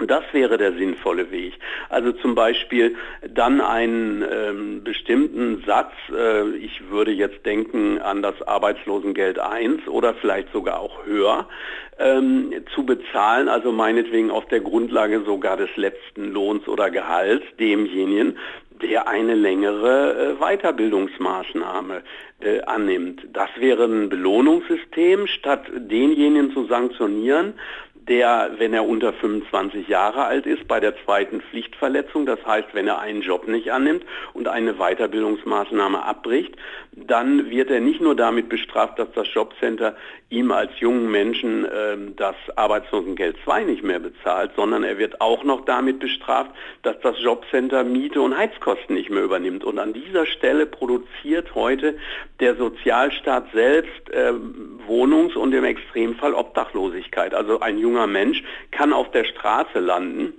Und 0.00 0.10
das 0.10 0.24
wäre 0.32 0.56
der 0.56 0.72
sinnvolle 0.72 1.30
Weg. 1.30 1.52
Also 1.90 2.12
zum 2.12 2.34
Beispiel 2.34 2.96
dann 3.28 3.60
einen 3.60 4.22
ähm, 4.22 4.82
bestimmten 4.82 5.62
Satz, 5.66 5.92
äh, 6.10 6.48
ich 6.56 6.88
würde 6.88 7.10
jetzt 7.10 7.44
denken 7.44 7.98
an 7.98 8.22
das 8.22 8.40
Arbeitslosengeld 8.40 9.38
1 9.38 9.86
oder 9.88 10.14
vielleicht 10.14 10.50
sogar 10.52 10.80
auch 10.80 11.04
höher, 11.04 11.46
ähm, 11.98 12.50
zu 12.74 12.86
bezahlen, 12.86 13.50
also 13.50 13.72
meinetwegen 13.72 14.30
auf 14.30 14.46
der 14.46 14.60
Grundlage 14.60 15.20
sogar 15.20 15.58
des 15.58 15.76
letzten 15.76 16.32
Lohns 16.32 16.66
oder 16.66 16.90
Gehalts 16.90 17.44
demjenigen, 17.58 18.38
der 18.80 19.06
eine 19.06 19.34
längere 19.34 20.36
äh, 20.38 20.42
Weiterbildungsmaßnahme 20.42 22.02
äh, 22.40 22.62
annimmt. 22.62 23.26
Das 23.34 23.50
wäre 23.58 23.84
ein 23.84 24.08
Belohnungssystem, 24.08 25.26
statt 25.26 25.66
denjenigen 25.74 26.52
zu 26.52 26.64
sanktionieren, 26.64 27.52
der, 28.10 28.50
wenn 28.58 28.74
er 28.74 28.86
unter 28.86 29.12
25 29.12 29.86
Jahre 29.86 30.24
alt 30.24 30.44
ist, 30.44 30.66
bei 30.66 30.80
der 30.80 30.94
zweiten 31.04 31.40
Pflichtverletzung, 31.40 32.26
das 32.26 32.44
heißt, 32.44 32.68
wenn 32.72 32.88
er 32.88 32.98
einen 32.98 33.22
Job 33.22 33.46
nicht 33.46 33.72
annimmt 33.72 34.04
und 34.34 34.48
eine 34.48 34.74
Weiterbildungsmaßnahme 34.74 36.02
abbricht, 36.02 36.56
dann 36.92 37.48
wird 37.50 37.70
er 37.70 37.80
nicht 37.80 38.00
nur 38.00 38.16
damit 38.16 38.48
bestraft, 38.48 38.98
dass 38.98 39.08
das 39.14 39.32
Jobcenter 39.32 39.94
ihm 40.28 40.50
als 40.50 40.72
jungen 40.80 41.10
Menschen 41.10 41.64
äh, 41.64 41.96
das 42.16 42.34
Arbeitslosengeld 42.56 43.36
2 43.44 43.64
nicht 43.64 43.84
mehr 43.84 44.00
bezahlt, 44.00 44.50
sondern 44.56 44.82
er 44.82 44.98
wird 44.98 45.20
auch 45.20 45.44
noch 45.44 45.64
damit 45.64 46.00
bestraft, 46.00 46.50
dass 46.82 46.98
das 47.00 47.14
Jobcenter 47.22 47.84
Miete 47.84 48.20
und 48.20 48.36
Heizkosten 48.36 48.96
nicht 48.96 49.10
mehr 49.10 49.22
übernimmt. 49.22 49.62
Und 49.62 49.78
an 49.78 49.92
dieser 49.92 50.26
Stelle 50.26 50.66
produziert 50.66 51.54
heute 51.54 51.96
der 52.40 52.56
Sozialstaat 52.56 53.52
selbst 53.52 54.10
äh, 54.10 54.32
Wohnungs- 54.86 55.36
und 55.36 55.54
im 55.54 55.64
Extremfall 55.64 56.34
Obdachlosigkeit. 56.34 57.34
Also 57.34 57.60
ein 57.60 57.78
junger 57.78 57.99
Mensch 58.06 58.42
kann 58.70 58.92
auf 58.92 59.10
der 59.10 59.24
Straße 59.24 59.78
landen 59.78 60.34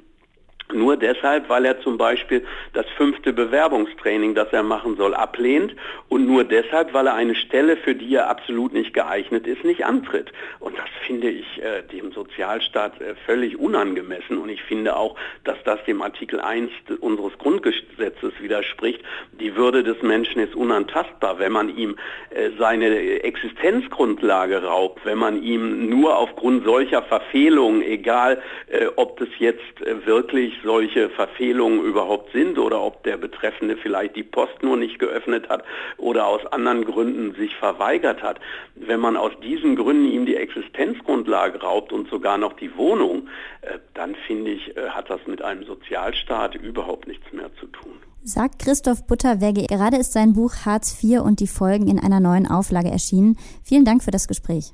nur 0.74 0.98
deshalb, 0.98 1.50
weil 1.50 1.66
er 1.66 1.82
zum 1.82 1.98
Beispiel 1.98 2.46
das 2.74 2.86
fünfte 2.98 3.34
Bewerbungstraining, 3.34 4.36
das 4.36 4.52
er 4.52 4.64
machen 4.64 4.98
soll, 4.98 5.14
ablehnt 5.14 5.76
und 6.10 6.26
nur 6.26 6.44
deshalb, 6.44 6.94
weil 6.94 7.08
er 7.08 7.14
eine 7.14 7.36
Stelle, 7.36 7.78
für 7.78 7.96
die 7.96 8.16
er 8.16 8.30
absolut 8.30 8.74
nicht 8.74 8.94
geeignet 8.94 9.48
ist, 9.48 9.64
nicht 9.64 9.86
antritt. 9.86 10.32
Und 10.60 10.78
das 10.78 10.90
finde 11.06 11.30
ich 11.30 11.62
äh, 11.62 11.82
dem 11.84 12.12
Sozialstaat 12.12 13.00
äh, 13.02 13.16
völlig 13.26 13.58
unangemessen 13.58 14.38
und 14.38 14.50
ich 14.50 14.64
finde 14.64 14.96
auch, 14.96 15.16
dass 15.44 15.58
das 15.64 15.84
dem 15.86 16.02
Artikel 16.02 16.40
1 16.40 16.72
unseres 17.00 17.38
Grundgesetzes 17.38 18.34
widerspricht. 18.40 19.02
Die 19.40 19.56
Würde 19.56 19.84
des 19.84 20.02
Menschen 20.02 20.42
ist 20.42 20.56
unantastbar, 20.56 21.40
wenn 21.40 21.52
man 21.52 21.76
ihm 21.76 21.96
äh, 22.30 22.50
seine 22.58 23.22
Existenzgrundlage 23.24 24.64
raubt, 24.64 25.06
wenn 25.06 25.18
man 25.18 25.42
ihm 25.44 25.90
nur 25.90 26.18
aufgrund 26.18 26.66
solcher 26.66 27.02
Verfehlungen, 27.04 27.82
egal 27.82 28.42
äh, 28.68 28.88
ob 28.96 29.18
das 29.18 29.30
jetzt 29.40 29.82
äh, 29.82 30.06
wirklich 30.06 30.61
solche 30.64 31.10
Verfehlungen 31.10 31.84
überhaupt 31.84 32.32
sind 32.32 32.58
oder 32.58 32.82
ob 32.82 33.04
der 33.04 33.18
Betreffende 33.18 33.78
vielleicht 33.78 34.16
die 34.16 34.24
Post 34.24 34.62
nur 34.62 34.78
nicht 34.78 35.00
geöffnet 35.00 35.50
hat 35.50 35.64
oder 35.98 36.28
aus 36.28 36.46
anderen 36.48 36.86
Gründen 36.86 37.34
sich 37.36 37.56
verweigert 37.56 38.22
hat. 38.22 38.40
Wenn 38.76 39.00
man 39.00 39.18
aus 39.18 39.32
diesen 39.44 39.76
Gründen 39.76 40.12
ihm 40.12 40.26
die 40.26 40.36
Existenzgrundlage 40.36 41.62
raubt 41.62 41.92
und 41.92 42.10
sogar 42.10 42.38
noch 42.38 42.54
die 42.54 42.76
Wohnung, 42.76 43.28
äh, 43.62 43.80
dann 43.94 44.16
finde 44.28 44.52
ich, 44.52 44.76
äh, 44.78 44.90
hat 44.90 45.10
das 45.10 45.22
mit 45.28 45.42
einem 45.42 45.64
Sozialstaat 45.64 46.56
überhaupt 46.56 47.08
nichts 47.08 47.32
mehr 47.32 47.50
zu 47.60 47.68
tun. 47.68 47.94
Sagt 48.24 48.60
Christoph 48.60 49.08
Butterwegge. 49.08 49.66
Gerade 49.66 49.98
ist 49.98 50.14
sein 50.14 50.34
Buch 50.34 50.54
Hartz 50.66 51.04
IV 51.04 51.22
und 51.22 51.40
die 51.40 51.48
Folgen 51.48 51.88
in 51.88 52.00
einer 52.00 52.20
neuen 52.20 52.48
Auflage 52.48 52.90
erschienen. 52.90 53.38
Vielen 53.64 53.84
Dank 53.84 54.04
für 54.04 54.12
das 54.12 54.28
Gespräch. 54.28 54.74